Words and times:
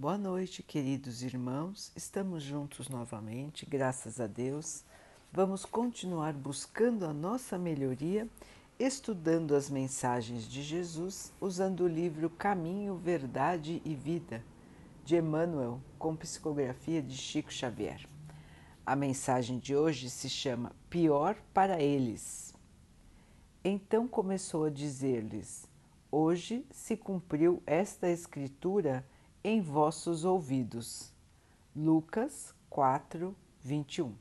Boa 0.00 0.16
noite, 0.16 0.62
queridos 0.62 1.24
irmãos. 1.24 1.90
Estamos 1.96 2.44
juntos 2.44 2.88
novamente, 2.88 3.66
graças 3.66 4.20
a 4.20 4.28
Deus. 4.28 4.84
Vamos 5.32 5.64
continuar 5.64 6.34
buscando 6.34 7.04
a 7.04 7.12
nossa 7.12 7.58
melhoria, 7.58 8.28
estudando 8.78 9.56
as 9.56 9.68
mensagens 9.68 10.44
de 10.44 10.62
Jesus, 10.62 11.32
usando 11.40 11.80
o 11.80 11.88
livro 11.88 12.30
Caminho, 12.30 12.94
Verdade 12.94 13.82
e 13.84 13.92
Vida, 13.92 14.40
de 15.04 15.16
Emmanuel, 15.16 15.80
com 15.98 16.14
psicografia 16.14 17.02
de 17.02 17.16
Chico 17.16 17.52
Xavier. 17.52 18.08
A 18.86 18.94
mensagem 18.94 19.58
de 19.58 19.74
hoje 19.74 20.08
se 20.08 20.30
chama 20.30 20.70
Pior 20.88 21.34
para 21.52 21.82
eles. 21.82 22.54
Então 23.64 24.06
começou 24.06 24.66
a 24.66 24.70
dizer-lhes: 24.70 25.66
Hoje 26.08 26.64
se 26.70 26.96
cumpriu 26.96 27.60
esta 27.66 28.08
escritura 28.08 29.04
em 29.42 29.60
vossos 29.60 30.24
ouvidos. 30.24 31.12
Lucas 31.74 32.54
4, 32.68 33.34
21. 33.60 34.14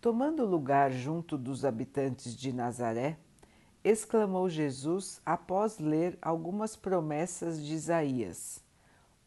Tomando 0.00 0.44
lugar 0.44 0.92
junto 0.92 1.38
dos 1.38 1.64
habitantes 1.64 2.36
de 2.36 2.52
Nazaré, 2.52 3.18
exclamou 3.82 4.48
Jesus 4.48 5.20
após 5.24 5.78
ler 5.78 6.18
algumas 6.20 6.76
promessas 6.76 7.64
de 7.64 7.74
Isaías: 7.74 8.62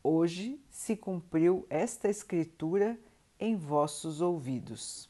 Hoje 0.03 0.61
se 0.69 0.95
cumpriu 0.95 1.65
esta 1.69 2.07
escritura 2.07 2.97
em 3.39 3.55
vossos 3.55 4.21
ouvidos. 4.21 5.09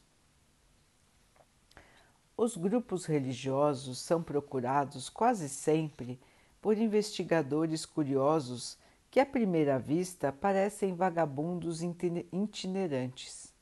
Os 2.35 2.55
grupos 2.55 3.05
religiosos 3.05 3.99
são 3.99 4.23
procurados 4.23 5.09
quase 5.09 5.47
sempre 5.47 6.19
por 6.61 6.77
investigadores 6.77 7.85
curiosos 7.85 8.77
que, 9.11 9.19
à 9.19 9.25
primeira 9.25 9.77
vista, 9.77 10.31
parecem 10.31 10.95
vagabundos 10.95 11.81
itinerantes. 11.83 13.53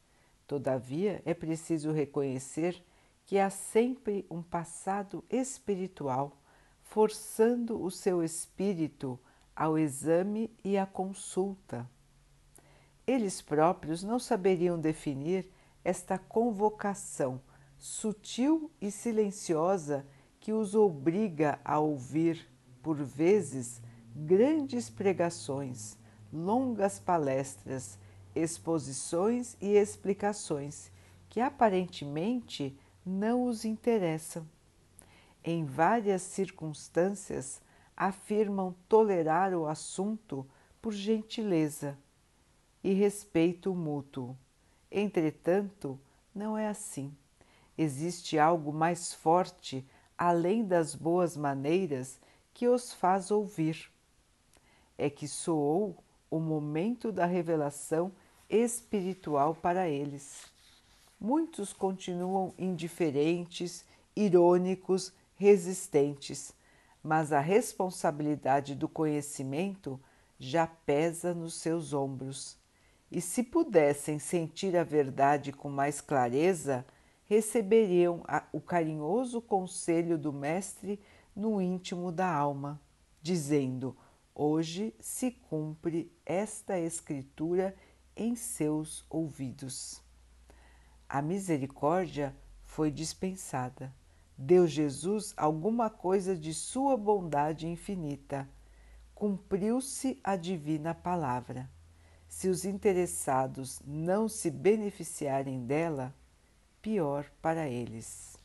Todavia, 0.46 1.24
é 1.26 1.34
preciso 1.34 1.92
reconhecer 1.92 2.82
que 3.26 3.40
há 3.40 3.50
sempre 3.50 4.26
um 4.30 4.44
passado 4.44 5.24
espiritual 5.30 6.38
forçando 6.84 7.82
o 7.82 7.90
seu 7.92 8.24
espírito 8.24 9.20
ao 9.56 9.78
exame 9.78 10.52
e 10.64 10.78
à 10.78 10.86
consulta. 10.86 11.90
Eles 13.06 13.42
próprios 13.42 14.04
não 14.04 14.20
saberiam 14.20 14.80
definir 14.80 15.52
esta 15.84 16.18
convocação 16.18 17.42
sutil 17.78 18.72
e 18.80 18.92
silenciosa 18.92 20.06
que 20.40 20.54
os 20.54 20.76
obriga 20.76 21.60
a 21.66 21.80
ouvir, 21.80 22.48
por 22.82 22.98
vezes, 22.98 23.82
grandes 24.26 24.90
pregações, 24.90 25.98
longas 26.32 27.00
palestras, 27.00 27.98
exposições 28.36 29.58
e 29.60 29.76
explicações 29.76 30.92
que 31.30 31.40
aparentemente 31.40 32.78
não 33.06 33.46
os 33.46 33.66
interessam. 33.66 34.48
Em 35.44 35.66
várias 35.66 36.22
circunstâncias, 36.22 37.62
afirmam 37.96 38.76
tolerar 38.88 39.54
o 39.54 39.68
assunto 39.68 40.46
por 40.82 40.94
gentileza 40.94 41.98
e 42.84 42.94
respeito 42.94 43.74
mútuo. 43.76 44.38
Entretanto, 44.92 46.00
não 46.34 46.58
é 46.58 46.68
assim 46.68 47.14
existe 47.80 48.38
algo 48.38 48.74
mais 48.74 49.14
forte 49.14 49.88
além 50.18 50.66
das 50.66 50.94
boas 50.94 51.38
maneiras 51.38 52.20
que 52.54 52.68
os 52.68 52.92
faz 52.92 53.32
ouvir. 53.32 53.90
É 55.02 55.10
que 55.10 55.30
soou 55.30 56.04
o 56.30 56.42
momento 56.42 57.10
da 57.10 57.26
revelação 57.26 58.12
espiritual 58.50 59.56
para 59.56 59.88
eles. 59.88 60.44
Muitos 61.18 61.72
continuam 61.72 62.54
indiferentes, 62.58 63.86
irônicos, 64.14 65.14
resistentes, 65.38 66.54
mas 67.02 67.32
a 67.32 67.40
responsabilidade 67.40 68.76
do 68.76 68.90
conhecimento 68.90 69.98
já 70.38 70.68
pesa 70.68 71.34
nos 71.34 71.54
seus 71.54 71.94
ombros. 71.94 72.58
E 73.10 73.22
se 73.22 73.42
pudessem 73.42 74.20
sentir 74.20 74.76
a 74.76 74.84
verdade 74.84 75.54
com 75.54 75.70
mais 75.70 76.02
clareza, 76.02 76.86
receberiam 77.26 78.22
o 78.52 78.60
carinhoso 78.60 79.42
conselho 79.42 80.18
do 80.18 80.34
Mestre 80.34 81.00
no 81.34 81.62
íntimo 81.62 82.12
da 82.12 82.30
alma, 82.30 82.82
dizendo: 83.22 83.96
Hoje 84.34 84.94
se 85.00 85.32
cumpre 85.32 86.12
esta 86.26 86.80
Escritura 86.80 87.76
em 88.16 88.36
seus 88.36 89.06
ouvidos. 89.10 90.02
A 91.08 91.22
misericórdia 91.22 92.36
foi 92.64 92.92
dispensada. 92.92 93.94
Deu 94.38 94.68
Jesus 94.68 95.34
alguma 95.36 95.90
coisa 95.90 96.36
de 96.36 96.54
sua 96.54 96.96
bondade 96.96 97.68
infinita. 97.68 98.48
Cumpriu-se 99.14 100.20
a 100.24 100.36
divina 100.36 100.94
palavra. 100.94 101.70
Se 102.28 102.48
os 102.48 102.64
interessados 102.64 103.82
não 103.86 104.30
se 104.30 104.50
beneficiarem 104.52 105.66
dela, 105.66 106.16
pior 106.82 107.30
para 107.42 107.68
eles. 107.68 108.38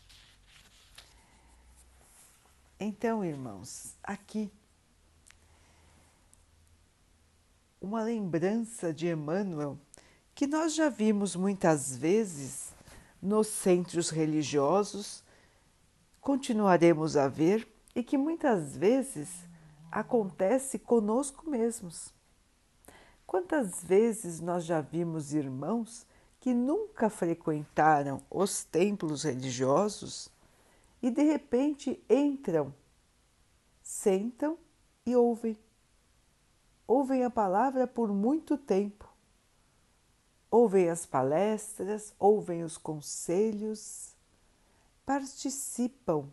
Então, 2.81 3.25
irmãos, 3.25 3.95
aqui 4.03 4.51
uma 7.84 8.03
lembrança 8.03 8.95
de 8.95 9.09
Emmanuel 9.09 9.78
que 10.34 10.47
nós 10.47 10.75
já 10.75 10.89
vimos 10.89 11.37
muitas 11.37 11.95
vezes 11.95 12.72
nos 13.21 13.47
centros 13.47 14.09
religiosos, 14.09 15.22
continuaremos 16.19 17.15
a 17.15 17.28
ver 17.28 17.69
e 17.95 18.03
que 18.03 18.17
muitas 18.17 18.75
vezes 18.75 19.28
acontece 19.93 20.78
conosco 20.78 21.49
mesmos. 21.49 22.12
Quantas 23.27 23.84
vezes 23.84 24.41
nós 24.41 24.65
já 24.65 24.81
vimos 24.81 25.34
irmãos 25.34 26.06
que 26.41 26.55
nunca 26.55 27.11
frequentaram 27.11 28.22
os 28.31 28.65
templos 28.65 29.25
religiosos 29.25 30.31
e 31.03 31.11
de 31.11 31.22
repente 31.22 32.03
entram, 32.09 32.75
sentam 33.83 34.56
e 35.05 35.15
ouvem. 35.15 35.59
Ouvem 36.87 37.25
a 37.25 37.31
palavra 37.31 37.87
por 37.87 38.12
muito 38.12 38.59
tempo. 38.59 39.09
Ouvem 40.50 40.91
as 40.91 41.06
palestras, 41.06 42.15
ouvem 42.19 42.62
os 42.62 42.77
conselhos, 42.77 44.15
participam 45.05 46.31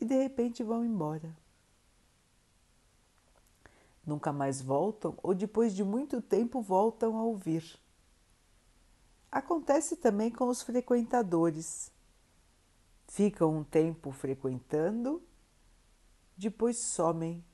e 0.00 0.04
de 0.04 0.16
repente 0.16 0.64
vão 0.64 0.84
embora. 0.84 1.36
Nunca 4.04 4.32
mais 4.32 4.60
voltam 4.60 5.16
ou 5.22 5.34
depois 5.34 5.74
de 5.74 5.84
muito 5.84 6.20
tempo 6.20 6.60
voltam 6.60 7.16
a 7.16 7.22
ouvir. 7.22 7.78
Acontece 9.30 9.96
também 9.96 10.30
com 10.30 10.48
os 10.48 10.62
frequentadores. 10.62 11.92
Ficam 13.06 13.58
um 13.58 13.62
tempo 13.62 14.10
frequentando, 14.10 15.22
depois 16.36 16.78
somem 16.78 17.44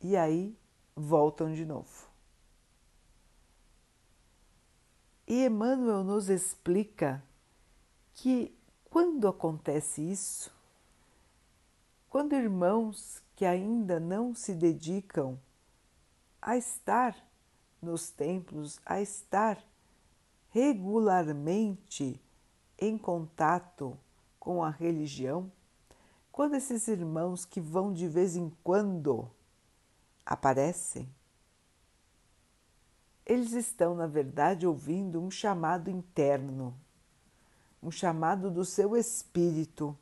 e 0.00 0.16
aí 0.16 0.56
voltam 0.94 1.52
de 1.52 1.64
novo. 1.64 2.08
E 5.26 5.44
Emmanuel 5.44 6.02
nos 6.02 6.30
explica 6.30 7.22
que 8.14 8.56
quando 8.88 9.28
acontece 9.28 10.00
isso, 10.00 10.50
quando 12.08 12.34
irmãos 12.34 13.22
que 13.36 13.44
ainda 13.44 14.00
não 14.00 14.34
se 14.34 14.54
dedicam 14.54 15.38
a 16.40 16.56
estar 16.56 17.14
nos 17.80 18.10
templos, 18.10 18.80
a 18.86 19.00
estar 19.00 19.62
regularmente 20.50 22.20
em 22.78 22.96
contato 22.96 23.98
com 24.40 24.64
a 24.64 24.70
religião, 24.70 25.52
quando 26.32 26.54
esses 26.54 26.88
irmãos 26.88 27.44
que 27.44 27.60
vão 27.60 27.92
de 27.92 28.08
vez 28.08 28.36
em 28.36 28.50
quando 28.64 29.30
aparecem, 30.28 31.08
eles 33.24 33.52
estão, 33.52 33.94
na 33.94 34.06
verdade, 34.06 34.66
ouvindo 34.66 35.22
um 35.22 35.30
chamado 35.30 35.90
interno, 35.90 36.78
um 37.82 37.90
chamado 37.90 38.50
do 38.50 38.62
seu 38.62 38.94
espírito, 38.94 39.96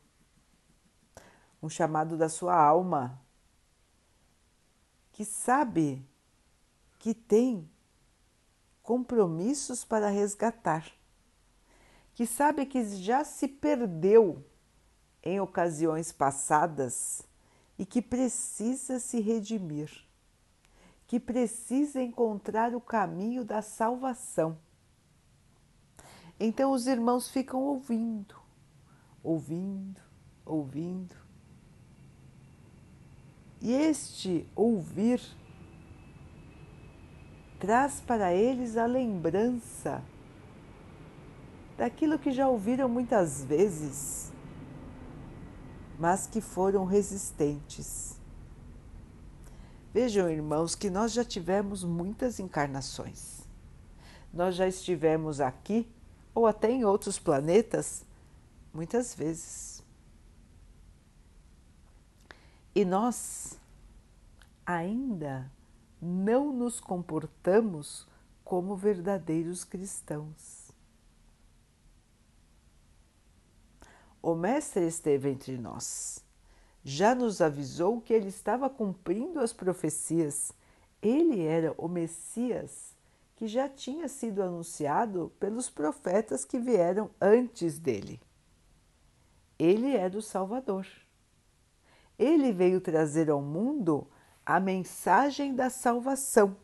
um 1.63 1.69
chamado 1.69 2.17
da 2.17 2.27
sua 2.27 2.55
alma, 2.61 3.21
que 5.13 5.23
sabe 5.23 6.05
que 6.99 7.13
tem 7.13 7.69
compromissos 8.83 9.85
para 9.85 10.09
resgatar, 10.09 10.91
que 12.13 12.25
sabe 12.25 12.65
que 12.65 12.83
já 12.97 13.23
se 13.23 13.47
perdeu 13.47 14.45
em 15.23 15.39
ocasiões 15.39 16.11
passadas 16.11 17.23
e 17.77 17.85
que 17.85 18.01
precisa 18.01 18.99
se 18.99 19.19
redimir, 19.19 20.06
que 21.07 21.19
precisa 21.19 22.01
encontrar 22.01 22.75
o 22.75 22.81
caminho 22.81 23.45
da 23.45 23.61
salvação. 23.61 24.57
Então 26.37 26.71
os 26.71 26.85
irmãos 26.85 27.29
ficam 27.29 27.61
ouvindo, 27.61 28.35
ouvindo, 29.23 30.01
ouvindo. 30.45 31.15
E 33.61 33.71
este 33.71 34.45
ouvir 34.53 35.21
traz 37.57 38.01
para 38.01 38.33
eles 38.33 38.77
a 38.77 38.85
lembrança 38.85 40.03
daquilo 41.77 42.19
que 42.19 42.31
já 42.31 42.47
ouviram 42.47 42.89
muitas 42.89 43.43
vezes, 43.43 44.31
mas 45.97 46.27
que 46.27 46.41
foram 46.41 46.85
resistentes. 46.85 48.16
Vejam, 49.99 50.29
irmãos, 50.29 50.75
que 50.75 50.91
nós 50.91 51.11
já 51.11 51.25
tivemos 51.25 51.83
muitas 51.83 52.39
encarnações. 52.39 53.41
Nós 54.31 54.53
já 54.53 54.67
estivemos 54.67 55.41
aqui 55.41 55.91
ou 56.35 56.45
até 56.45 56.69
em 56.69 56.85
outros 56.85 57.17
planetas 57.17 58.05
muitas 58.71 59.15
vezes. 59.15 59.83
E 62.75 62.85
nós 62.85 63.59
ainda 64.63 65.51
não 65.99 66.53
nos 66.53 66.79
comportamos 66.79 68.07
como 68.43 68.75
verdadeiros 68.75 69.63
cristãos. 69.63 70.71
O 74.21 74.35
Mestre 74.35 74.85
esteve 74.85 75.31
entre 75.31 75.57
nós. 75.57 76.26
Já 76.89 77.13
nos 77.13 77.41
avisou 77.41 77.99
que 77.99 78.13
ele 78.13 78.29
estava 78.29 78.69
cumprindo 78.69 79.41
as 79.41 79.51
profecias. 79.51 80.53
Ele 81.01 81.43
era 81.43 81.75
o 81.77 81.85
Messias 81.85 82.95
que 83.35 83.45
já 83.45 83.67
tinha 83.67 84.07
sido 84.07 84.41
anunciado 84.41 85.29
pelos 85.37 85.69
profetas 85.69 86.45
que 86.45 86.57
vieram 86.57 87.09
antes 87.19 87.77
dele. 87.77 88.21
Ele 89.59 89.97
era 89.97 90.17
o 90.17 90.21
Salvador. 90.21 90.87
Ele 92.17 92.53
veio 92.53 92.79
trazer 92.79 93.29
ao 93.29 93.41
mundo 93.41 94.07
a 94.45 94.57
mensagem 94.57 95.53
da 95.53 95.69
salvação, 95.69 96.55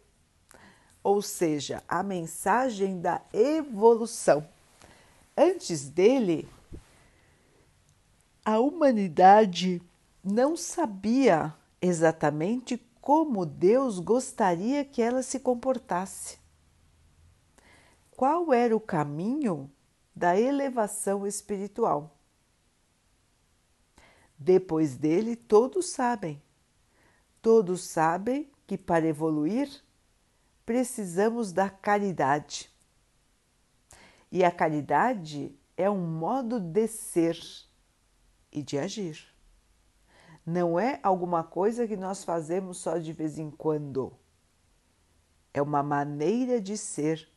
ou 1.03 1.21
seja, 1.21 1.83
a 1.85 2.01
mensagem 2.01 3.01
da 3.01 3.21
evolução. 3.33 4.47
Antes 5.35 5.89
dele, 5.89 6.47
a 8.45 8.57
humanidade 8.59 9.81
não 10.23 10.55
sabia 10.55 11.53
exatamente 11.81 12.77
como 13.01 13.45
Deus 13.45 13.99
gostaria 13.99 14.85
que 14.85 15.01
ela 15.01 15.21
se 15.21 15.39
comportasse. 15.39 16.37
Qual 18.11 18.53
era 18.53 18.75
o 18.75 18.79
caminho 18.79 19.69
da 20.15 20.39
elevação 20.39 21.27
espiritual? 21.27 22.15
Depois 24.37 24.95
dele, 24.95 25.35
todos 25.35 25.87
sabem 25.89 26.41
Todos 27.43 27.81
sabem 27.81 28.49
que 28.65 28.77
para 28.77 29.05
evoluir 29.05 29.69
precisamos 30.65 31.51
da 31.51 31.69
caridade. 31.69 32.71
E 34.31 34.45
a 34.45 34.49
caridade 34.49 35.53
é 35.75 35.89
um 35.89 36.07
modo 36.07 36.57
de 36.57 36.87
ser 36.87 37.37
e 38.49 38.63
de 38.63 38.79
agir. 38.79 39.32
Não 40.45 40.79
é 40.79 40.99
alguma 41.01 41.43
coisa 41.43 41.87
que 41.87 41.95
nós 41.95 42.23
fazemos 42.23 42.77
só 42.77 42.97
de 42.97 43.13
vez 43.13 43.39
em 43.39 43.49
quando. 43.49 44.11
É 45.53 45.61
uma 45.61 45.81
maneira 45.81 46.59
de 46.59 46.77
ser 46.77 47.29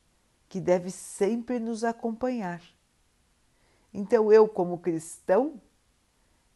que 0.49 0.61
deve 0.61 0.91
sempre 0.91 1.61
nos 1.61 1.85
acompanhar. 1.85 2.63
Então, 3.93 4.33
eu, 4.33 4.49
como 4.49 4.79
cristão, 4.79 5.61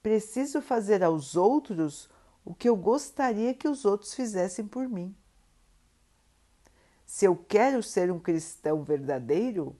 preciso 0.03 0.61
fazer 0.61 1.03
aos 1.03 1.37
outros 1.37 2.09
o 2.45 2.55
que 2.55 2.69
eu 2.69 2.77
gostaria 2.77 3.55
que 3.55 3.69
os 3.69 3.85
outros 3.85 4.15
fizessem 4.15 4.67
por 4.67 4.89
mim. 4.89 5.15
Se 7.07 7.25
eu 7.25 7.37
quero 7.37 7.83
ser 7.83 8.11
um 8.11 8.19
cristão 8.19 8.83
verdadeiro, 8.83 9.77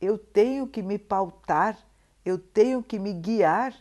eu 0.00 0.18
tenho 0.18 0.66
que 0.66 0.82
me 0.82 0.98
pautar, 0.98 1.78
eu 2.24 2.38
tenho 2.38 2.82
que 2.82 2.98
me 2.98 3.12
guiar 3.12 3.74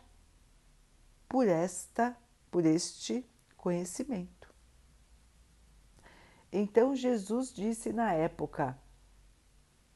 por 1.27 1.47
esta, 1.47 2.15
por 2.53 2.65
este 2.67 3.25
conhecimento. 3.57 4.53
Então 6.51 6.95
Jesus 6.95 7.51
disse 7.51 7.91
na 7.91 8.13
época: 8.13 8.77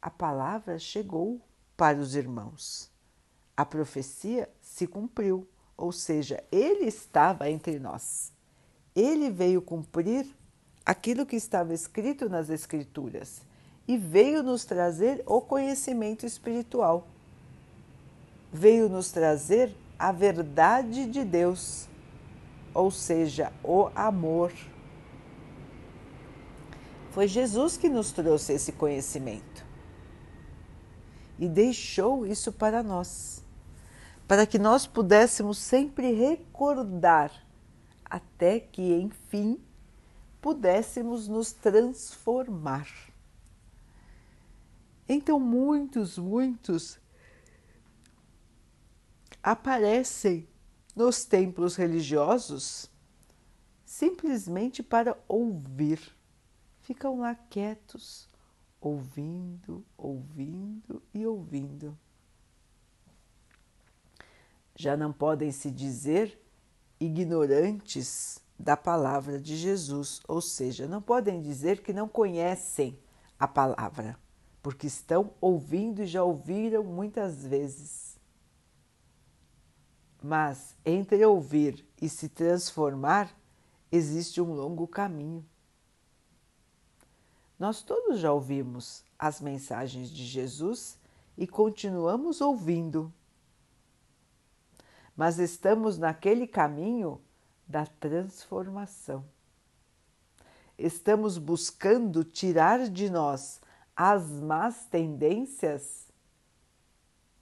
a 0.02 0.10
palavra 0.10 0.80
chegou 0.80 1.40
para 1.78 2.00
os 2.00 2.16
irmãos. 2.16 2.92
A 3.56 3.64
profecia 3.64 4.50
se 4.60 4.88
cumpriu 4.88 5.48
ou 5.78 5.92
seja, 5.92 6.44
ele 6.52 6.86
estava 6.86 7.48
entre 7.52 7.78
nós. 7.78 8.34
Ele 8.96 9.30
veio 9.30 9.62
cumprir 9.62 10.26
aquilo 10.84 11.24
que 11.24 11.36
estava 11.36 11.72
escrito 11.72 12.28
nas 12.28 12.50
Escrituras 12.50 13.42
e 13.88 13.96
veio 13.96 14.42
nos 14.42 14.66
trazer 14.66 15.22
o 15.28 15.40
conhecimento 15.40 16.26
espiritual. 16.26 17.08
Veio 18.52 18.90
nos 18.90 19.12
trazer 19.12 19.72
a 20.00 20.12
verdade 20.12 21.06
de 21.06 21.24
Deus, 21.24 21.88
ou 22.74 22.92
seja, 22.92 23.52
o 23.64 23.90
amor. 23.96 24.52
Foi 27.12 27.28
Jesus 27.28 27.78
que 27.78 27.90
nos 27.90 28.12
trouxe 28.12 28.54
esse 28.54 28.72
conhecimento 28.72 29.66
e 31.40 31.48
deixou 31.48 32.26
isso 32.26 32.52
para 32.52 32.84
nós 32.84 33.44
para 34.28 34.46
que 34.46 34.60
nós 34.60 34.86
pudéssemos 34.86 35.58
sempre 35.58 36.12
recordar, 36.12 37.32
até 38.04 38.60
que, 38.60 38.94
enfim, 38.96 39.58
pudéssemos 40.42 41.28
nos 41.28 41.54
transformar. 41.54 42.88
Então, 45.08 45.40
muitos, 45.40 46.18
muitos 46.18 47.00
aparecem 49.42 50.46
nos 50.98 51.24
templos 51.24 51.76
religiosos 51.76 52.92
simplesmente 53.86 54.84
para 54.84 55.18
ouvir. 55.30 56.02
Ficam 56.82 57.20
lá 57.20 57.36
quietos, 57.36 58.28
ouvindo, 58.82 59.86
ouvindo 59.98 61.02
e 61.14 61.26
ouvindo 61.26 61.98
já 64.78 64.96
não 64.96 65.12
podem 65.12 65.52
se 65.52 65.72
dizer 65.72 66.40
ignorantes 67.00 68.40
da 68.58 68.78
palavra 68.78 69.40
de 69.40 69.56
Jesus, 69.56 70.22
ou 70.28 70.40
seja, 70.40 70.88
não 70.88 71.02
podem 71.02 71.42
dizer 71.42 71.82
que 71.82 71.92
não 71.92 72.08
conhecem 72.08 72.98
a 73.40 73.48
palavra, 73.48 74.18
porque 74.62 74.88
estão 74.88 75.32
ouvindo 75.42 76.04
e 76.04 76.06
já 76.06 76.24
ouviram 76.24 76.84
muitas 76.84 77.46
vezes. 77.46 78.17
Mas 80.28 80.76
entre 80.86 81.26
ouvir 81.26 81.88
e 82.02 82.10
se 82.10 82.28
transformar 82.28 83.34
existe 83.92 84.42
um 84.42 84.54
longo 84.54 84.86
caminho. 84.86 85.46
Nós 87.58 87.82
todos 87.82 88.20
já 88.20 88.32
ouvimos 88.32 89.04
as 89.18 89.40
mensagens 89.40 90.10
de 90.12 90.26
Jesus 90.26 91.00
e 91.38 91.48
continuamos 91.48 92.42
ouvindo 92.42 93.12
mas 95.18 95.40
estamos 95.40 95.98
naquele 95.98 96.46
caminho 96.46 97.20
da 97.68 97.88
transformação. 97.88 99.26
Estamos 100.78 101.40
buscando 101.40 102.24
tirar 102.24 102.88
de 102.88 103.10
nós 103.10 103.60
as 103.96 104.30
más 104.30 104.86
tendências 104.86 106.06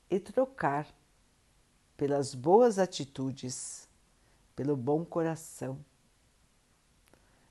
e 0.09 0.17
trocar 0.21 0.87
pelas 1.97 2.35
boas 2.35 2.79
atitudes, 2.79 3.87
pelo 4.55 4.75
bom 4.75 5.03
coração, 5.03 5.77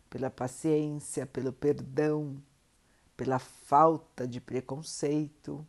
pela 0.08 0.30
paciência, 0.30 1.26
pelo 1.26 1.52
perdão, 1.52 2.42
pela 3.16 3.38
falta 3.38 4.26
de 4.26 4.40
preconceito. 4.40 5.66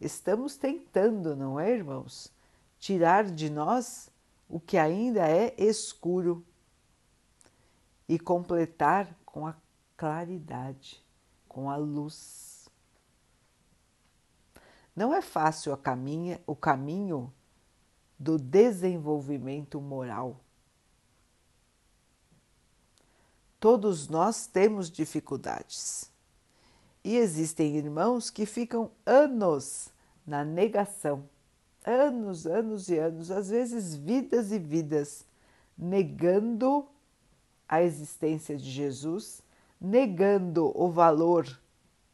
Estamos 0.00 0.56
tentando, 0.56 1.34
não 1.36 1.58
é, 1.58 1.70
irmãos? 1.70 2.34
tirar 2.84 3.24
de 3.24 3.48
nós 3.48 4.10
o 4.46 4.60
que 4.60 4.76
ainda 4.76 5.26
é 5.26 5.54
escuro 5.56 6.44
e 8.06 8.18
completar 8.18 9.16
com 9.24 9.46
a 9.46 9.56
claridade, 9.96 11.02
com 11.48 11.70
a 11.70 11.76
luz. 11.76 12.68
Não 14.94 15.14
é 15.14 15.22
fácil 15.22 15.72
a 15.72 15.78
caminha, 15.78 16.42
o 16.46 16.54
caminho 16.54 17.32
do 18.18 18.38
desenvolvimento 18.38 19.80
moral. 19.80 20.40
Todos 23.58 24.08
nós 24.08 24.46
temos 24.46 24.90
dificuldades. 24.90 26.10
E 27.02 27.16
existem 27.16 27.76
irmãos 27.76 28.30
que 28.30 28.46
ficam 28.46 28.90
anos 29.04 29.90
na 30.26 30.44
negação, 30.44 31.28
anos, 31.84 32.46
anos 32.46 32.88
e 32.88 32.98
anos, 32.98 33.30
às 33.30 33.50
vezes 33.50 33.94
vidas 33.94 34.52
e 34.52 34.58
vidas, 34.58 35.26
negando 35.76 36.86
a 37.68 37.82
existência 37.82 38.56
de 38.56 38.70
Jesus, 38.70 39.42
negando 39.80 40.72
o 40.74 40.90
valor 40.90 41.60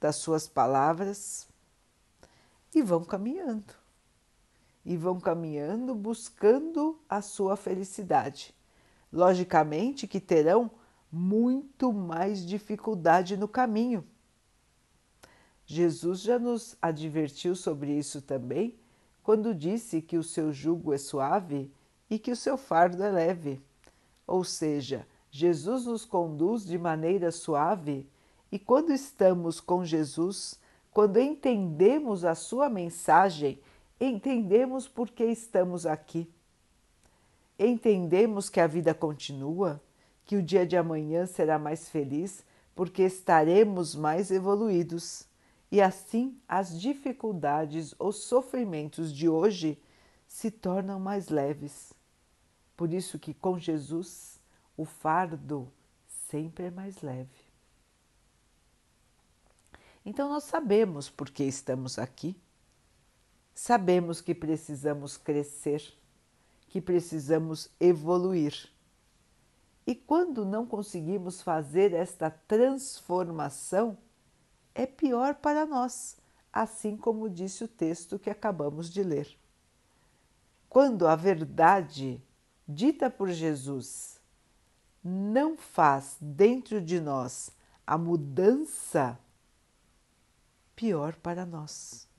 das 0.00 0.16
suas 0.16 0.48
palavras 0.48 1.46
e 2.74 2.82
vão 2.82 3.04
caminhando. 3.04 3.79
E 4.84 4.96
vão 4.96 5.20
caminhando 5.20 5.94
buscando 5.94 6.98
a 7.08 7.20
sua 7.20 7.56
felicidade. 7.56 8.54
Logicamente 9.12 10.06
que 10.06 10.20
terão 10.20 10.70
muito 11.10 11.92
mais 11.92 12.44
dificuldade 12.46 13.36
no 13.36 13.48
caminho. 13.48 14.04
Jesus 15.66 16.20
já 16.20 16.38
nos 16.38 16.76
advertiu 16.80 17.54
sobre 17.54 17.92
isso 17.92 18.22
também 18.22 18.76
quando 19.22 19.54
disse 19.54 20.00
que 20.00 20.16
o 20.16 20.22
seu 20.22 20.52
jugo 20.52 20.92
é 20.92 20.98
suave 20.98 21.70
e 22.08 22.18
que 22.18 22.32
o 22.32 22.36
seu 22.36 22.56
fardo 22.56 23.02
é 23.02 23.10
leve. 23.10 23.62
Ou 24.26 24.42
seja, 24.42 25.06
Jesus 25.30 25.86
nos 25.86 26.04
conduz 26.04 26.64
de 26.64 26.76
maneira 26.78 27.30
suave 27.30 28.08
e 28.50 28.58
quando 28.58 28.92
estamos 28.92 29.60
com 29.60 29.84
Jesus, 29.84 30.58
quando 30.92 31.20
entendemos 31.20 32.24
a 32.24 32.34
sua 32.34 32.68
mensagem, 32.68 33.60
entendemos 34.00 34.88
por 34.88 35.10
que 35.10 35.24
estamos 35.24 35.84
aqui. 35.84 36.28
Entendemos 37.58 38.48
que 38.48 38.58
a 38.58 38.66
vida 38.66 38.94
continua, 38.94 39.80
que 40.24 40.36
o 40.36 40.42
dia 40.42 40.66
de 40.66 40.76
amanhã 40.76 41.26
será 41.26 41.58
mais 41.58 41.88
feliz 41.88 42.42
porque 42.74 43.02
estaremos 43.02 43.94
mais 43.94 44.30
evoluídos. 44.30 45.26
E 45.70 45.80
assim 45.80 46.40
as 46.48 46.80
dificuldades, 46.80 47.94
os 47.98 48.16
sofrimentos 48.24 49.12
de 49.12 49.28
hoje 49.28 49.78
se 50.26 50.50
tornam 50.50 50.98
mais 50.98 51.28
leves. 51.28 51.92
Por 52.76 52.94
isso 52.94 53.18
que 53.18 53.34
com 53.34 53.58
Jesus 53.58 54.40
o 54.76 54.86
fardo 54.86 55.70
sempre 56.30 56.66
é 56.66 56.70
mais 56.70 57.02
leve. 57.02 57.50
Então 60.04 60.28
nós 60.28 60.44
sabemos 60.44 61.10
por 61.10 61.28
que 61.28 61.44
estamos 61.44 61.98
aqui, 61.98 62.34
sabemos 63.60 64.22
que 64.22 64.34
precisamos 64.34 65.18
crescer, 65.18 65.82
que 66.66 66.80
precisamos 66.80 67.68
evoluir. 67.78 68.70
E 69.86 69.94
quando 69.94 70.46
não 70.46 70.64
conseguimos 70.64 71.42
fazer 71.42 71.92
esta 71.92 72.30
transformação, 72.30 73.98
é 74.74 74.86
pior 74.86 75.34
para 75.34 75.66
nós, 75.66 76.16
assim 76.50 76.96
como 76.96 77.28
disse 77.28 77.62
o 77.62 77.68
texto 77.68 78.18
que 78.18 78.30
acabamos 78.30 78.88
de 78.88 79.02
ler. 79.02 79.28
Quando 80.66 81.06
a 81.06 81.14
verdade 81.14 82.18
dita 82.66 83.10
por 83.10 83.28
Jesus 83.28 84.18
não 85.04 85.58
faz 85.58 86.16
dentro 86.18 86.80
de 86.80 86.98
nós 86.98 87.50
a 87.86 87.98
mudança 87.98 89.18
pior 90.74 91.14
para 91.16 91.44
nós. 91.44 92.09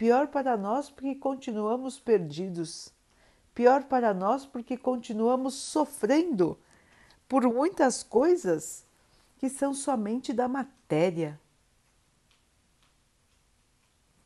Pior 0.00 0.28
para 0.28 0.56
nós 0.56 0.88
porque 0.88 1.14
continuamos 1.14 2.00
perdidos. 2.00 2.90
Pior 3.54 3.84
para 3.84 4.14
nós 4.14 4.46
porque 4.46 4.74
continuamos 4.74 5.52
sofrendo 5.52 6.58
por 7.28 7.42
muitas 7.42 8.02
coisas 8.02 8.82
que 9.36 9.50
são 9.50 9.74
somente 9.74 10.32
da 10.32 10.48
matéria. 10.48 11.38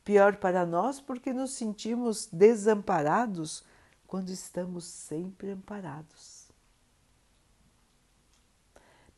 Pior 0.05 0.37
para 0.37 0.65
nós 0.65 1.01
porque 1.01 1.33
nos 1.33 1.51
sentimos 1.51 2.29
desamparados 2.31 3.61
quando 4.07 4.29
estamos 4.29 4.85
sempre 4.85 5.51
amparados. 5.51 6.47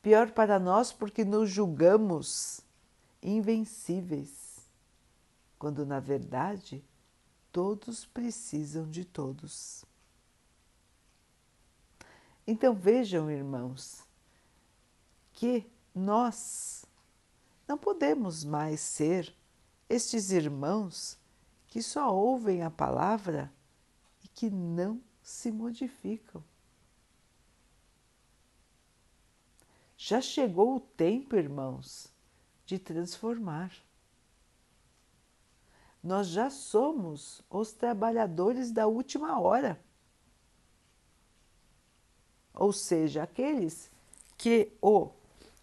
Pior 0.01 0.31
para 0.31 0.57
nós 0.57 0.91
porque 0.91 1.23
nos 1.23 1.51
julgamos 1.51 2.61
invencíveis, 3.21 4.46
quando 5.57 5.85
na 5.85 5.99
verdade 5.99 6.83
todos 7.51 8.05
precisam 8.05 8.89
de 8.89 9.03
todos. 9.03 9.85
Então 12.45 12.73
vejam, 12.73 13.29
irmãos, 13.29 14.03
que 15.33 15.69
nós 15.93 16.85
não 17.67 17.77
podemos 17.77 18.43
mais 18.43 18.79
ser 18.79 19.35
estes 19.89 20.31
irmãos 20.31 21.17
que 21.67 21.81
só 21.81 22.13
ouvem 22.15 22.63
a 22.63 22.71
palavra 22.71 23.51
e 24.23 24.27
que 24.27 24.49
não 24.49 25.01
se 25.21 25.51
modificam. 25.51 26.43
Já 29.97 30.21
chegou 30.21 30.77
o 30.77 30.79
tempo, 30.79 31.35
irmãos, 31.35 32.13
de 32.65 32.79
transformar. 32.79 33.71
Nós 36.07 36.27
já 36.27 36.49
somos 36.49 37.43
os 37.49 37.73
trabalhadores 37.73 38.71
da 38.71 38.87
última 38.87 39.41
hora. 39.41 39.77
Ou 42.53 42.71
seja, 42.71 43.23
aqueles 43.23 43.91
que 44.37 44.71
o 44.81 45.09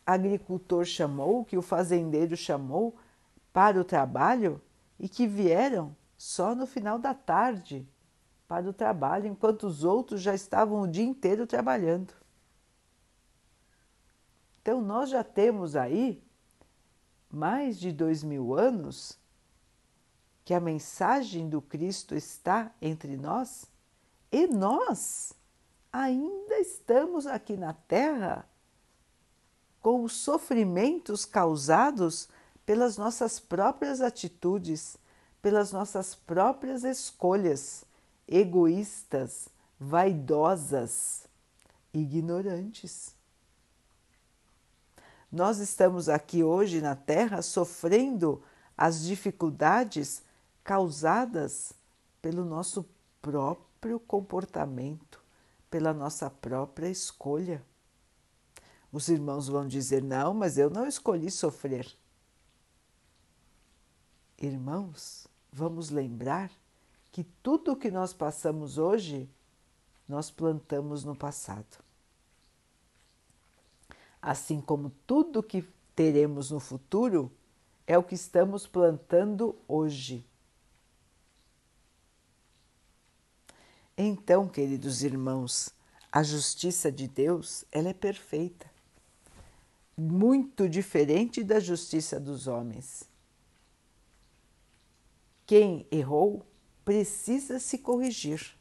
agricultor 0.05 0.85
chamou, 0.85 1.47
que 1.47 1.57
o 1.57 1.63
fazendeiro 1.63 2.37
chamou 2.37 2.95
para 3.55 3.81
o 3.81 3.85
trabalho 3.85 4.61
e 5.01 5.09
que 5.09 5.27
vieram 5.27 5.97
só 6.15 6.55
no 6.55 6.67
final 6.67 6.99
da 6.99 7.15
tarde 7.15 7.89
para 8.47 8.69
o 8.69 8.73
trabalho, 8.75 9.27
enquanto 9.27 9.63
os 9.63 9.83
outros 9.83 10.21
já 10.21 10.35
estavam 10.35 10.83
o 10.83 10.87
dia 10.87 11.07
inteiro 11.07 11.47
trabalhando. 11.47 12.13
Então, 14.61 14.83
nós 14.83 15.09
já 15.09 15.25
temos 15.25 15.75
aí 15.75 16.23
mais 17.31 17.81
de 17.81 17.91
dois 17.91 18.23
mil 18.23 18.53
anos 18.53 19.24
que 20.45 20.53
a 20.53 20.61
mensagem 20.61 21.49
do 21.49 21.63
Cristo 21.63 22.15
está 22.15 22.71
entre 22.81 23.17
nós 23.17 23.67
e 24.31 24.47
nós 24.47 25.33
ainda 25.93 26.59
estamos 26.59 27.27
aqui 27.27 27.57
na 27.57 27.73
Terra 27.73 28.47
com 29.81 30.03
os 30.03 30.13
sofrimentos 30.13 31.25
causados 31.25 32.29
pelas 32.67 32.97
nossas 32.97 33.39
próprias 33.39 34.01
atitudes, 34.01 34.97
pelas 35.41 35.73
nossas 35.73 36.15
próprias 36.15 36.85
escolhas 36.85 37.85
egoístas, 38.27 39.49
vaidosas, 39.79 41.27
ignorantes. 41.93 43.15
Nós 45.31 45.59
estamos 45.59 46.09
aqui 46.09 46.43
hoje 46.43 46.81
na 46.81 46.97
Terra 46.97 47.43
sofrendo 47.43 48.43
as 48.77 49.03
dificuldades 49.03 50.23
causadas 50.65 51.73
pelo 52.21 52.45
nosso 52.45 52.85
próprio 53.23 54.01
comportamento, 54.01 55.23
pela 55.71 55.95
nossa 55.95 56.29
própria 56.29 56.89
escolha. 56.89 57.65
Os 58.91 59.09
irmãos 59.09 59.47
vão 59.47 59.69
dizer: 59.69 60.03
não, 60.03 60.35
mas 60.35 60.59
eu 60.59 60.69
não 60.69 60.87
escolhi 60.87 61.31
sofrer. 61.31 61.87
Irmãos, 64.37 65.29
vamos 65.53 65.91
lembrar 65.91 66.51
que 67.13 67.23
tudo 67.23 67.73
o 67.73 67.77
que 67.77 67.91
nós 67.91 68.13
passamos 68.13 68.79
hoje, 68.79 69.31
nós 70.09 70.31
plantamos 70.31 71.05
no 71.05 71.15
passado 71.15 71.85
assim 74.25 74.59
como 74.59 74.91
tudo 75.07 75.43
que 75.43 75.63
teremos 75.95 76.51
no 76.51 76.59
futuro 76.59 77.31
é 77.87 77.99
o 77.99 78.03
que 78.03 78.15
estamos 78.15 78.67
plantando 78.67 79.55
hoje. 79.69 80.27
Então, 83.97 84.49
queridos 84.49 85.05
irmãos, 85.05 85.73
a 86.11 86.23
justiça 86.23 86.91
de 86.91 87.07
Deus, 87.07 87.65
ela 87.71 87.91
é 87.91 87.95
perfeita. 87.95 88.69
Muito 89.97 90.69
diferente 90.69 91.45
da 91.45 91.61
justiça 91.61 92.19
dos 92.19 92.49
homens. 92.49 93.09
Quem 95.47 95.87
errou 95.93 96.45
precisa 96.85 97.61
se 97.61 97.79
corrigir. 97.79 98.57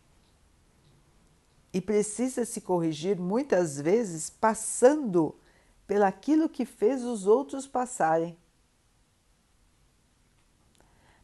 E 1.74 1.82
precisa 1.82 2.46
se 2.46 2.62
corrigir 2.62 3.20
muitas 3.20 3.82
vezes 3.82 4.30
passando 4.30 5.36
pelaquilo 5.88 6.48
que 6.48 6.66
fez 6.66 7.04
os 7.04 7.26
outros 7.26 7.66
passarem, 7.66 8.38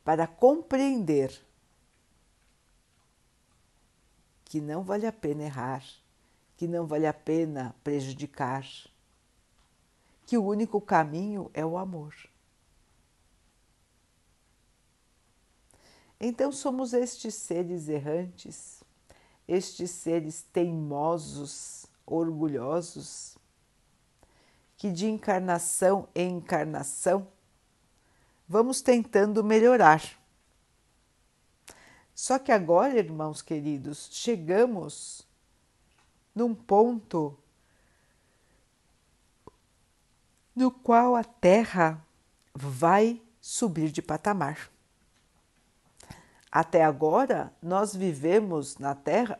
para 0.03 0.25
compreender 0.25 1.39
que 4.49 4.59
não 4.59 4.83
vale 4.83 5.05
a 5.05 5.13
pena 5.13 5.43
errar, 5.43 5.85
que 6.57 6.67
não 6.67 6.85
vale 6.85 7.05
a 7.05 7.13
pena 7.13 7.75
prejudicar, 7.83 8.65
que 10.25 10.37
o 10.37 10.43
único 10.43 10.81
caminho 10.81 11.51
é 11.53 11.63
o 11.63 11.77
amor. 11.77 12.15
Então 16.19 16.51
somos 16.51 16.93
estes 16.93 17.35
seres 17.35 17.87
errantes, 17.87 18.83
estes 19.47 19.91
seres 19.91 20.41
teimosos, 20.51 21.85
orgulhosos, 22.05 23.37
que 24.75 24.91
de 24.91 25.05
encarnação 25.05 26.09
em 26.15 26.37
encarnação 26.37 27.27
vamos 28.47 28.81
tentando 28.81 29.43
melhorar. 29.43 30.18
Só 32.19 32.37
que 32.37 32.51
agora, 32.51 32.99
irmãos 32.99 33.41
queridos, 33.41 34.09
chegamos 34.11 35.25
num 36.35 36.53
ponto 36.53 37.39
no 40.53 40.69
qual 40.69 41.15
a 41.15 41.23
Terra 41.23 42.05
vai 42.53 43.21
subir 43.39 43.89
de 43.89 44.01
patamar. 44.01 44.69
Até 46.51 46.83
agora, 46.83 47.53
nós 47.61 47.95
vivemos 47.95 48.77
na 48.77 48.93
Terra 48.93 49.37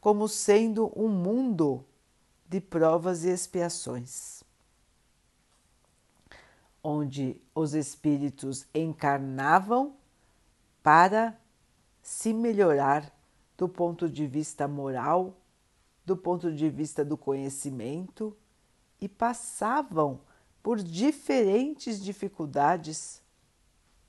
como 0.00 0.26
sendo 0.28 0.90
um 0.96 1.10
mundo 1.10 1.84
de 2.48 2.58
provas 2.58 3.22
e 3.26 3.28
expiações, 3.28 4.42
onde 6.82 7.38
os 7.54 7.74
espíritos 7.74 8.66
encarnavam 8.74 9.94
para 10.82 11.38
se 12.08 12.32
melhorar 12.32 13.12
do 13.54 13.68
ponto 13.68 14.08
de 14.08 14.26
vista 14.26 14.66
moral, 14.66 15.36
do 16.06 16.16
ponto 16.16 16.50
de 16.50 16.70
vista 16.70 17.04
do 17.04 17.18
conhecimento 17.18 18.34
e 18.98 19.06
passavam 19.06 20.18
por 20.62 20.78
diferentes 20.78 22.02
dificuldades 22.02 23.20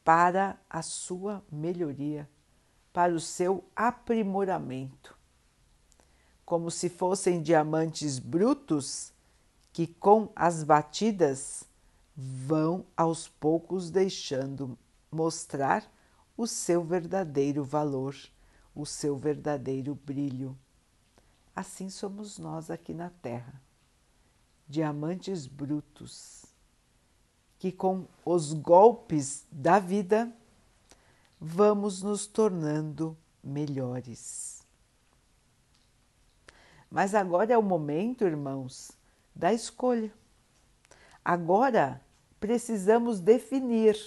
para 0.01 0.57
a 0.69 0.81
sua 0.81 1.43
melhoria, 1.51 2.27
para 2.93 3.13
o 3.13 3.19
seu 3.19 3.65
aprimoramento. 3.75 5.13
Como 6.45 6.71
se 6.71 6.87
fossem 6.87 7.41
diamantes 7.41 8.17
brutos 8.17 9.11
que, 9.73 9.85
com 9.85 10.31
as 10.33 10.63
batidas, 10.63 11.65
vão 12.15 12.85
aos 12.95 13.27
poucos 13.27 13.91
deixando 13.91 14.77
mostrar 15.11 15.83
o 16.39 16.47
seu 16.47 16.81
verdadeiro 16.81 17.65
valor, 17.65 18.15
o 18.73 18.85
seu 18.85 19.17
verdadeiro 19.17 19.93
brilho. 19.93 20.57
Assim 21.53 21.89
somos 21.89 22.39
nós 22.39 22.71
aqui 22.71 22.93
na 22.93 23.09
Terra, 23.09 23.61
diamantes 24.65 25.45
brutos 25.45 26.45
que 27.57 27.73
com 27.73 28.07
os 28.23 28.53
golpes 28.53 29.45
da 29.51 29.79
vida 29.79 30.33
vamos 31.41 32.01
nos 32.01 32.25
tornando 32.25 33.17
melhores. 33.43 34.65
Mas 36.89 37.13
agora 37.13 37.51
é 37.51 37.57
o 37.57 37.61
momento, 37.61 38.23
irmãos, 38.23 38.93
da 39.35 39.51
escolha. 39.51 40.13
Agora 41.23 42.01
precisamos 42.39 43.19
definir, 43.19 43.97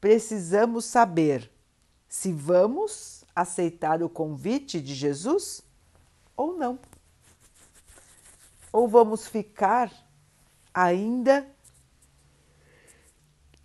precisamos 0.00 0.84
saber 0.84 1.50
se 2.08 2.32
vamos 2.32 3.24
aceitar 3.34 4.02
o 4.02 4.08
convite 4.08 4.80
de 4.80 4.94
Jesus 4.94 5.62
ou 6.36 6.56
não. 6.56 6.78
Ou 8.72 8.88
vamos 8.88 9.26
ficar 9.26 9.92
ainda 10.72 11.46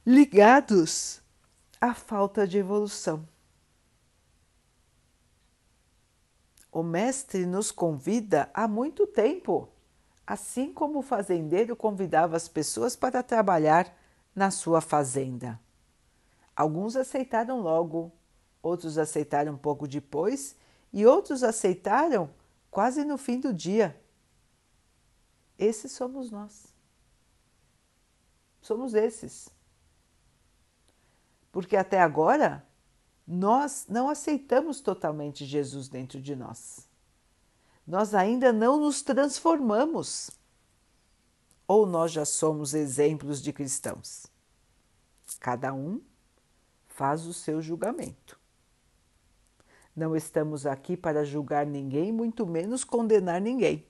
ligados 0.05 1.21
à 1.79 1.93
falta 1.93 2.47
de 2.47 2.57
evolução. 2.57 3.27
O 6.71 6.81
Mestre 6.81 7.45
nos 7.45 7.71
convida 7.71 8.49
há 8.53 8.67
muito 8.67 9.05
tempo, 9.05 9.69
assim 10.25 10.73
como 10.73 10.99
o 10.99 11.03
fazendeiro 11.03 11.75
convidava 11.75 12.35
as 12.35 12.47
pessoas 12.47 12.95
para 12.95 13.21
trabalhar 13.21 13.95
na 14.35 14.49
sua 14.49 14.81
fazenda. 14.81 15.59
Alguns 16.55 16.95
aceitaram 16.95 17.59
logo, 17.59 18.11
outros 18.61 18.97
aceitaram 18.97 19.57
pouco 19.57 19.87
depois 19.87 20.55
e 20.91 21.05
outros 21.05 21.43
aceitaram 21.43 22.29
quase 22.69 23.03
no 23.03 23.17
fim 23.17 23.39
do 23.39 23.53
dia. 23.53 23.99
Esses 25.57 25.91
somos 25.91 26.29
nós. 26.29 26.73
Somos 28.61 28.93
esses 28.93 29.49
porque 31.53 31.77
até 31.77 32.01
agora 32.01 32.65
nós 33.25 33.85
não 33.87 34.09
aceitamos 34.09 34.81
totalmente 34.81 35.45
Jesus 35.45 35.87
dentro 35.87 36.19
de 36.19 36.35
nós. 36.35 36.89
Nós 37.85 38.15
ainda 38.15 38.51
não 38.51 38.77
nos 38.77 39.03
transformamos. 39.03 40.31
Ou 41.67 41.85
nós 41.85 42.11
já 42.11 42.25
somos 42.25 42.73
exemplos 42.73 43.39
de 43.39 43.53
cristãos? 43.53 44.25
Cada 45.39 45.71
um 45.73 46.01
faz 46.93 47.25
o 47.25 47.33
seu 47.33 47.59
julgamento. 47.59 48.39
Não 49.95 50.15
estamos 50.15 50.65
aqui 50.65 50.95
para 50.95 51.25
julgar 51.25 51.65
ninguém, 51.65 52.11
muito 52.11 52.45
menos 52.45 52.83
condenar 52.83 53.41
ninguém. 53.41 53.85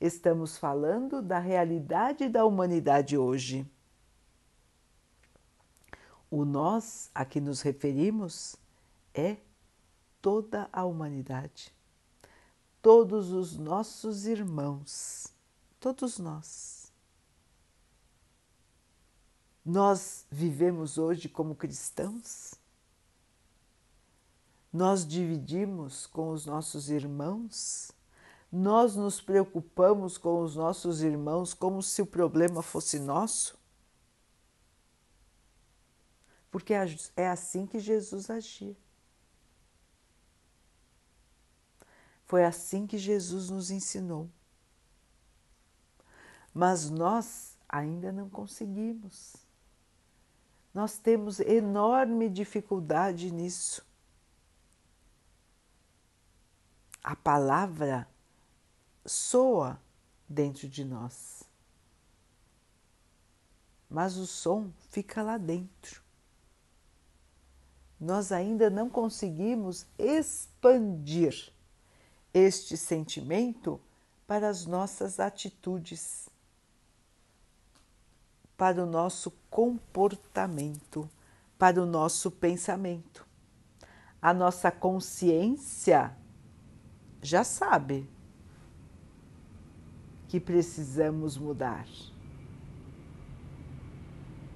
Estamos 0.00 0.56
falando 0.56 1.20
da 1.20 1.40
realidade 1.40 2.28
da 2.28 2.44
humanidade 2.44 3.18
hoje 3.18 3.68
o 6.30 6.44
nós 6.44 7.10
a 7.14 7.24
que 7.24 7.40
nos 7.40 7.62
referimos 7.62 8.54
é 9.12 9.38
toda 10.20 10.68
a 10.72 10.84
humanidade, 10.84 11.74
todos 12.80 13.32
os 13.32 13.56
nossos 13.56 14.26
irmãos, 14.26 15.32
todos 15.80 16.18
nós. 16.18 16.77
Nós 19.68 20.26
vivemos 20.30 20.96
hoje 20.96 21.28
como 21.28 21.54
cristãos? 21.54 22.54
Nós 24.72 25.06
dividimos 25.06 26.06
com 26.06 26.30
os 26.30 26.46
nossos 26.46 26.88
irmãos? 26.88 27.92
Nós 28.50 28.96
nos 28.96 29.20
preocupamos 29.20 30.16
com 30.16 30.40
os 30.40 30.56
nossos 30.56 31.02
irmãos 31.02 31.52
como 31.52 31.82
se 31.82 32.00
o 32.00 32.06
problema 32.06 32.62
fosse 32.62 32.98
nosso? 32.98 33.58
porque 36.50 36.72
é 37.14 37.28
assim 37.28 37.66
que 37.66 37.78
Jesus 37.78 38.30
agia. 38.30 38.76
Foi 42.24 42.44
assim 42.44 42.86
que 42.86 42.98
Jesus 42.98 43.48
nos 43.48 43.70
ensinou. 43.70 44.28
Mas 46.52 46.90
nós 46.90 47.56
ainda 47.68 48.10
não 48.10 48.28
conseguimos. 48.28 49.47
Nós 50.78 50.96
temos 50.96 51.40
enorme 51.40 52.28
dificuldade 52.28 53.32
nisso. 53.32 53.84
A 57.02 57.16
palavra 57.16 58.08
soa 59.04 59.82
dentro 60.28 60.68
de 60.68 60.84
nós, 60.84 61.42
mas 63.90 64.16
o 64.16 64.24
som 64.24 64.70
fica 64.90 65.20
lá 65.20 65.36
dentro. 65.36 66.00
Nós 67.98 68.30
ainda 68.30 68.70
não 68.70 68.88
conseguimos 68.88 69.84
expandir 69.98 71.52
este 72.32 72.76
sentimento 72.76 73.80
para 74.28 74.48
as 74.48 74.64
nossas 74.64 75.18
atitudes, 75.18 76.28
para 78.58 78.82
o 78.82 78.86
nosso 78.86 79.32
comportamento, 79.48 81.08
para 81.56 81.80
o 81.80 81.86
nosso 81.86 82.28
pensamento. 82.28 83.24
A 84.20 84.34
nossa 84.34 84.68
consciência 84.68 86.12
já 87.22 87.44
sabe 87.44 88.10
que 90.26 90.40
precisamos 90.40 91.38
mudar, 91.38 91.86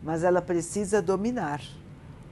mas 0.02 0.24
ela 0.24 0.42
precisa 0.42 1.00
dominar 1.00 1.62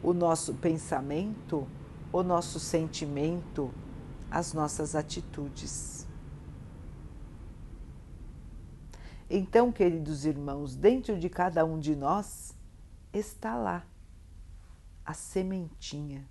o 0.03 0.13
nosso 0.13 0.55
pensamento, 0.55 1.69
o 2.13 2.25
nosso 2.25 2.59
sentimento, 2.59 3.71
as 4.29 4.53
nossas 4.53 4.97
atitudes. 4.97 6.00
Então, 9.33 9.71
queridos 9.71 10.25
irmãos, 10.25 10.75
dentro 10.75 11.17
de 11.17 11.31
cada 11.31 11.65
um 11.65 11.79
de 11.79 11.95
nós 11.95 12.53
está 13.13 13.57
lá 13.57 13.87
a 15.05 15.15
sementinha, 15.15 16.29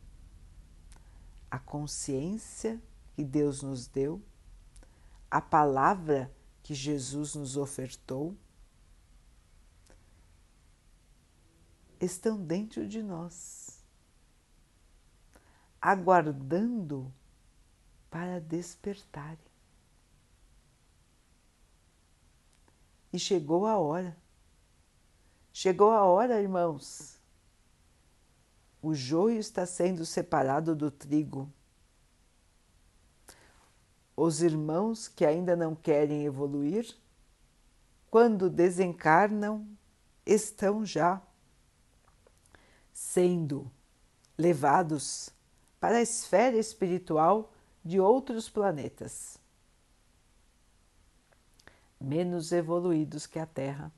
a 1.50 1.58
consciência 1.58 2.78
que 3.14 3.24
Deus 3.24 3.64
nos 3.64 3.88
deu, 3.88 4.22
a 5.32 5.40
palavra 5.40 6.30
que 6.62 6.74
Jesus 6.74 7.36
nos 7.36 7.56
ofertou 7.56 8.36
estão 12.02 12.38
dentro 12.44 12.86
de 12.86 13.02
nós, 13.02 13.82
aguardando 15.82 17.14
para 18.10 18.42
despertarem. 18.42 19.49
E 23.12 23.18
chegou 23.18 23.66
a 23.66 23.78
hora. 23.78 24.16
Chegou 25.52 25.92
a 25.92 26.04
hora, 26.04 26.40
irmãos. 26.40 27.20
O 28.82 28.94
joio 28.94 29.40
está 29.40 29.66
sendo 29.66 30.06
separado 30.06 30.76
do 30.76 30.92
trigo. 30.92 31.52
Os 34.16 34.42
irmãos 34.42 35.08
que 35.08 35.26
ainda 35.26 35.56
não 35.56 35.74
querem 35.74 36.26
evoluir, 36.26 36.96
quando 38.12 38.50
desencarnam, 38.50 39.68
estão 40.26 40.86
já 40.86 41.22
sendo 42.94 43.72
levados 44.38 45.30
para 45.80 45.98
a 45.98 46.02
esfera 46.02 46.58
espiritual 46.58 47.52
de 47.84 48.00
outros 48.00 48.50
planetas 48.50 49.39
menos 52.00 52.52
evoluídos 52.52 53.28
que 53.28 53.40
a 53.40 53.46
Terra, 53.46 53.92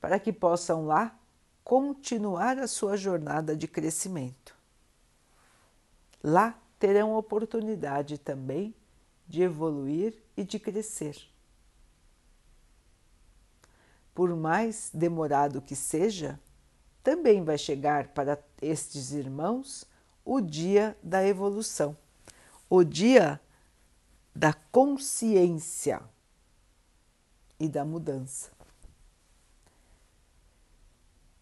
para 0.00 0.18
que 0.18 0.32
possam 0.32 0.86
lá 0.86 1.18
continuar 1.64 2.58
a 2.58 2.66
sua 2.66 2.96
jornada 2.96 3.56
de 3.56 3.68
crescimento. 3.68 4.56
Lá 6.22 6.58
terão 6.78 7.14
oportunidade 7.14 8.18
também 8.18 8.74
de 9.26 9.42
evoluir 9.42 10.14
e 10.36 10.44
de 10.44 10.58
crescer. 10.58 11.16
Por 14.14 14.34
mais 14.34 14.90
demorado 14.92 15.62
que 15.62 15.76
seja, 15.76 16.38
também 17.02 17.44
vai 17.44 17.56
chegar 17.56 18.08
para 18.08 18.38
estes 18.60 19.12
irmãos 19.12 19.86
o 20.24 20.40
dia 20.40 20.96
da 21.02 21.26
evolução, 21.26 21.96
o 22.68 22.84
dia 22.84 23.40
da 24.40 24.54
consciência 24.54 26.00
e 27.58 27.68
da 27.68 27.84
mudança. 27.84 28.50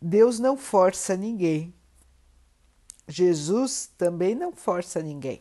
Deus 0.02 0.40
não 0.40 0.56
força 0.56 1.16
ninguém. 1.16 1.72
Jesus 3.06 3.86
também 3.96 4.34
não 4.34 4.52
força 4.52 5.00
ninguém. 5.00 5.40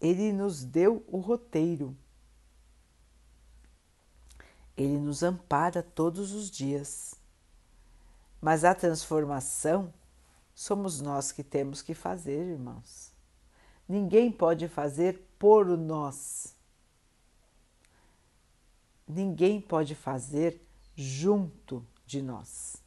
Ele 0.00 0.32
nos 0.32 0.64
deu 0.64 1.04
o 1.06 1.18
roteiro. 1.18 1.96
Ele 4.76 4.98
nos 4.98 5.22
ampara 5.22 5.84
todos 5.84 6.32
os 6.32 6.50
dias. 6.50 7.14
Mas 8.40 8.64
a 8.64 8.74
transformação 8.74 9.94
somos 10.52 11.00
nós 11.00 11.30
que 11.30 11.44
temos 11.44 11.80
que 11.80 11.94
fazer, 11.94 12.44
irmãos. 12.44 13.11
Ninguém 13.92 14.32
pode 14.32 14.68
fazer 14.68 15.20
por 15.38 15.66
nós. 15.76 16.56
Ninguém 19.06 19.60
pode 19.60 19.94
fazer 19.94 20.66
junto 20.96 21.86
de 22.06 22.22
nós, 22.22 22.82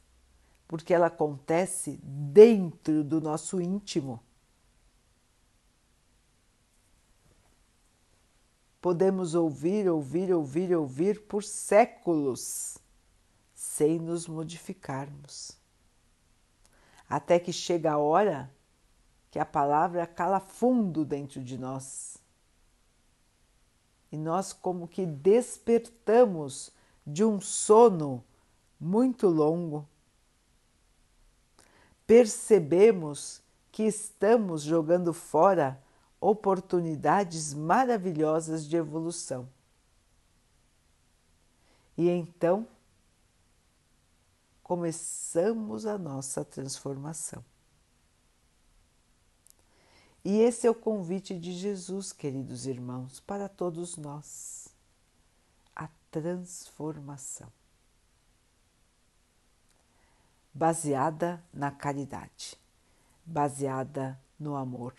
porque 0.66 0.92
ela 0.92 1.06
acontece 1.06 2.00
dentro 2.02 3.04
do 3.04 3.20
nosso 3.20 3.60
íntimo. 3.60 4.20
Podemos 8.80 9.36
ouvir, 9.36 9.88
ouvir, 9.88 10.32
ouvir, 10.34 10.74
ouvir 10.74 11.20
por 11.28 11.44
séculos 11.44 12.78
sem 13.54 14.00
nos 14.00 14.26
modificarmos. 14.26 15.52
Até 17.08 17.38
que 17.38 17.52
chega 17.52 17.92
a 17.92 17.98
hora 17.98 18.55
que 19.36 19.40
a 19.40 19.44
palavra 19.44 20.06
cala 20.06 20.40
fundo 20.40 21.04
dentro 21.04 21.44
de 21.44 21.58
nós. 21.58 22.16
E 24.10 24.16
nós, 24.16 24.50
como 24.50 24.88
que 24.88 25.04
despertamos 25.04 26.72
de 27.06 27.22
um 27.22 27.38
sono 27.38 28.24
muito 28.80 29.28
longo, 29.28 29.86
percebemos 32.06 33.42
que 33.70 33.82
estamos 33.82 34.62
jogando 34.62 35.12
fora 35.12 35.78
oportunidades 36.18 37.52
maravilhosas 37.52 38.66
de 38.66 38.74
evolução. 38.74 39.46
E 41.94 42.08
então 42.08 42.66
começamos 44.62 45.84
a 45.84 45.98
nossa 45.98 46.42
transformação. 46.42 47.44
E 50.28 50.40
esse 50.40 50.66
é 50.66 50.70
o 50.70 50.74
convite 50.74 51.38
de 51.38 51.52
Jesus, 51.52 52.12
queridos 52.12 52.66
irmãos, 52.66 53.20
para 53.20 53.48
todos 53.48 53.96
nós. 53.96 54.74
A 55.72 55.88
transformação. 56.10 57.48
Baseada 60.52 61.40
na 61.54 61.70
caridade, 61.70 62.58
baseada 63.24 64.20
no 64.36 64.56
amor, 64.56 64.96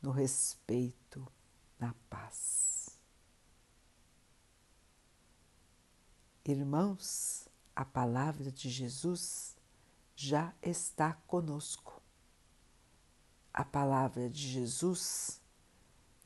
no 0.00 0.12
respeito, 0.12 1.26
na 1.76 1.92
paz. 2.08 2.90
Irmãos, 6.44 7.48
a 7.74 7.84
palavra 7.84 8.52
de 8.52 8.70
Jesus 8.70 9.56
já 10.14 10.54
está 10.62 11.14
conosco 11.26 11.95
a 13.56 13.64
palavra 13.64 14.28
de 14.28 14.46
Jesus 14.46 15.40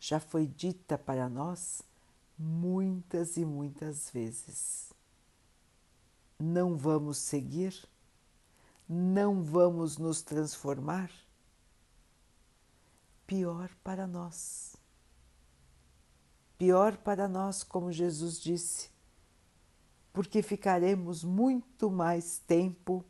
já 0.01 0.19
foi 0.19 0.49
dita 0.49 0.99
para 0.99 1.29
nós 1.29 1.81
muitas 2.37 3.37
e 3.37 3.45
muitas 3.45 4.11
vezes. 4.11 4.93
Não 6.37 6.77
vamos 6.77 7.19
seguir? 7.19 7.89
Não 8.89 9.45
vamos 9.45 9.97
nos 9.97 10.23
transformar? 10.23 11.09
Pior 13.29 13.71
para 13.85 14.09
nós. 14.09 14.75
Pior 16.59 16.97
para 16.97 17.29
nós, 17.29 17.63
como 17.63 17.93
Jesus 17.93 18.41
disse, 18.41 18.91
porque 20.13 20.43
ficaremos 20.43 21.23
muito 21.23 21.89
mais 21.93 22.41
tempo 22.41 23.05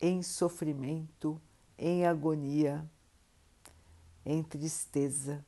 em 0.00 0.22
sofrimento, 0.22 1.40
em 1.76 2.06
agonia 2.06 2.88
em 4.26 4.42
tristeza, 4.42 5.46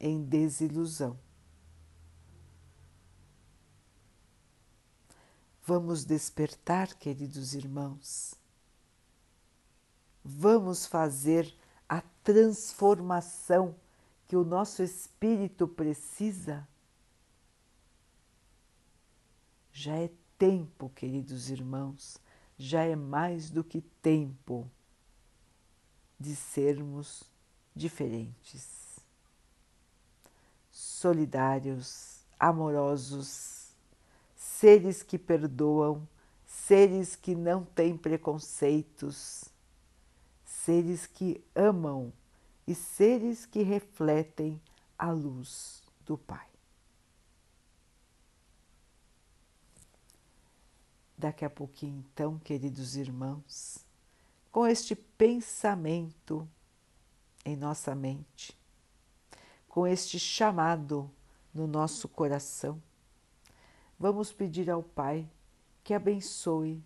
em 0.00 0.24
desilusão. 0.24 1.18
Vamos 5.64 6.02
despertar, 6.06 6.94
queridos 6.94 7.54
irmãos. 7.54 8.34
Vamos 10.24 10.86
fazer 10.86 11.54
a 11.86 12.00
transformação 12.24 13.76
que 14.26 14.36
o 14.36 14.44
nosso 14.44 14.82
espírito 14.82 15.68
precisa. 15.68 16.66
Já 19.70 19.96
é 19.96 20.10
tempo, 20.38 20.88
queridos 20.88 21.50
irmãos, 21.50 22.16
já 22.56 22.84
é 22.84 22.96
mais 22.96 23.50
do 23.50 23.62
que 23.62 23.82
tempo 24.00 24.68
de 26.18 26.34
sermos 26.34 27.31
diferentes, 27.74 29.00
solidários, 30.70 32.20
amorosos, 32.38 33.68
seres 34.36 35.02
que 35.02 35.18
perdoam, 35.18 36.06
seres 36.46 37.16
que 37.16 37.34
não 37.34 37.64
têm 37.64 37.96
preconceitos, 37.96 39.44
seres 40.44 41.06
que 41.06 41.42
amam 41.54 42.12
e 42.66 42.74
seres 42.74 43.46
que 43.46 43.62
refletem 43.62 44.60
a 44.98 45.10
luz 45.10 45.82
do 46.06 46.16
Pai. 46.16 46.46
Daqui 51.16 51.44
a 51.44 51.50
pouquinho, 51.50 52.04
então, 52.12 52.38
queridos 52.38 52.96
irmãos, 52.96 53.84
com 54.50 54.66
este 54.66 54.94
pensamento 54.94 56.48
em 57.44 57.56
nossa 57.56 57.94
mente, 57.94 58.56
com 59.68 59.86
este 59.86 60.18
chamado 60.18 61.10
no 61.52 61.66
nosso 61.66 62.08
coração, 62.08 62.80
vamos 63.98 64.32
pedir 64.32 64.70
ao 64.70 64.82
Pai 64.82 65.28
que 65.82 65.94
abençoe 65.94 66.82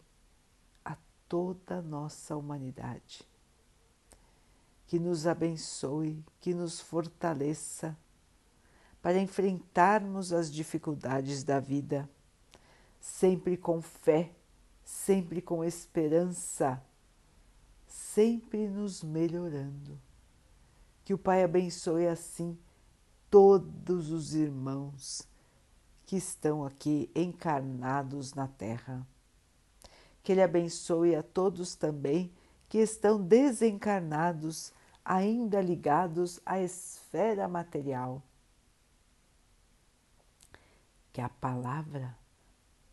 a 0.85 0.97
toda 1.29 1.79
a 1.79 1.83
nossa 1.83 2.37
humanidade, 2.37 3.23
que 4.87 4.99
nos 4.99 5.27
abençoe, 5.27 6.25
que 6.41 6.55
nos 6.55 6.81
fortaleça, 6.81 7.97
para 9.03 9.21
enfrentarmos 9.21 10.33
as 10.33 10.51
dificuldades 10.51 11.45
da 11.45 11.61
vida, 11.61 12.09
sempre 13.01 13.57
com 13.57 13.81
fé, 13.81 14.33
sempre 14.85 15.41
com 15.41 15.63
esperança, 15.63 16.83
sempre 17.87 18.67
nos 18.69 19.03
melhorando. 19.03 20.06
Que 21.07 21.15
o 21.15 21.19
Pai 21.19 21.45
abençoe 21.45 22.09
assim 22.09 22.59
todos 23.31 24.11
os 24.11 24.35
irmãos 24.35 25.23
que 26.05 26.17
estão 26.17 26.65
aqui 26.65 27.09
encarnados 27.15 28.35
na 28.35 28.49
Terra. 28.49 29.07
Que 30.21 30.33
Ele 30.33 30.43
abençoe 30.43 31.15
a 31.15 31.23
todos 31.23 31.77
também 31.77 32.35
que 32.69 32.79
estão 32.79 33.23
desencarnados, 33.23 34.73
ainda 35.05 35.61
ligados 35.61 36.41
à 36.45 36.59
esfera 36.61 37.47
material. 37.47 38.21
Que 41.13 41.21
a 41.21 41.29
palavra 41.29 42.19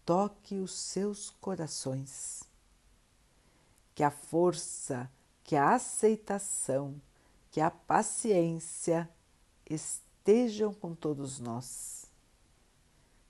toque 0.05 0.59
os 0.59 0.77
seus 0.77 1.31
corações. 1.31 2.43
Que 3.95 4.03
a 4.03 4.11
força, 4.11 5.09
que 5.43 5.55
a 5.55 5.73
aceitação, 5.73 7.01
que 7.53 7.61
a 7.61 7.69
paciência 7.69 9.07
estejam 9.69 10.73
com 10.73 10.95
todos 10.95 11.39
nós, 11.39 12.11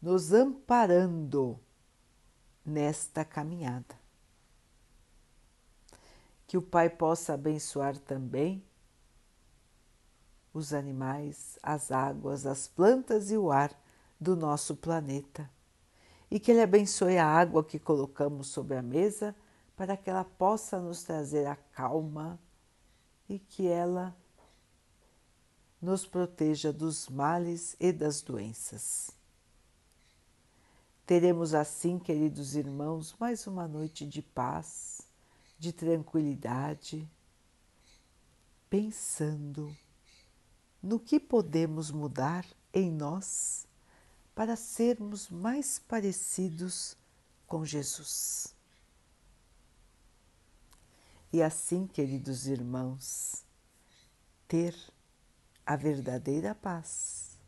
nos 0.02 0.32
amparando 0.32 1.60
nesta 2.66 3.26
caminhada. 3.26 4.00
Que 6.48 6.58
o 6.58 6.62
Pai 6.62 6.90
possa 6.90 7.34
abençoar 7.34 7.98
também 7.98 8.64
os 10.54 10.74
animais, 10.74 11.60
as 11.62 11.92
águas, 11.92 12.46
as 12.46 12.66
plantas 12.66 13.30
e 13.30 13.38
o 13.38 13.52
ar 13.52 13.78
do 14.18 14.38
nosso 14.38 14.74
planeta. 14.74 15.50
E 16.32 16.40
que 16.40 16.50
Ele 16.50 16.62
abençoe 16.62 17.18
a 17.18 17.28
água 17.28 17.62
que 17.62 17.78
colocamos 17.78 18.48
sobre 18.48 18.78
a 18.78 18.82
mesa 18.82 19.36
para 19.76 19.98
que 19.98 20.10
ela 20.10 20.24
possa 20.24 20.80
nos 20.80 21.04
trazer 21.04 21.46
a 21.46 21.58
calma 21.58 22.40
e 23.28 23.40
que 23.40 23.68
ela 23.68 24.16
nos 25.82 26.06
proteja 26.06 26.72
dos 26.72 27.10
males 27.10 27.76
e 27.80 27.92
das 27.92 28.22
doenças. 28.22 29.12
Teremos 31.06 31.54
assim, 31.54 32.00
queridos 32.00 32.56
irmãos, 32.56 33.14
mais 33.20 33.46
uma 33.46 33.68
noite 33.68 34.06
de 34.06 34.22
paz, 34.22 35.02
de 35.60 35.74
tranquilidade, 35.74 37.06
pensando 38.70 39.76
no 40.82 41.00
que 41.00 41.20
podemos 41.20 41.92
mudar 41.92 42.46
em 42.74 42.90
nós 42.90 43.68
para 44.34 44.56
sermos 44.56 45.30
mais 45.30 45.80
parecidos 45.80 46.98
com 47.46 47.66
Jesus. 47.66 48.56
E 51.34 51.42
assim, 51.42 51.88
queridos 51.88 52.46
irmãos, 52.46 53.44
ter 54.48 54.76
a 55.66 55.76
verdadeira 55.76 56.54
paz, 56.54 57.40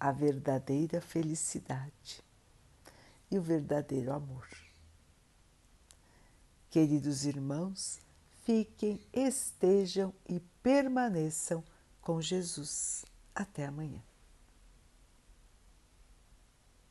a 0.00 0.10
verdadeira 0.10 1.00
felicidade 1.00 2.20
e 3.30 3.38
o 3.38 3.42
verdadeiro 3.42 4.12
amor. 4.12 4.48
Queridos 6.68 7.24
irmãos, 7.24 8.00
fiquem, 8.42 9.00
estejam 9.12 10.12
e 10.28 10.40
permaneçam 10.60 11.62
com 12.00 12.20
Jesus. 12.20 13.04
Até 13.32 13.66
amanhã. 13.66 14.07